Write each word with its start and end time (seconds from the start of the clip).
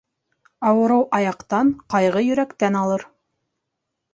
Ауырыу 0.69 1.03
аяҡтан, 1.17 1.69
ҡайғы 1.95 2.25
йөрәктән 2.31 2.79
алыр. 2.81 3.05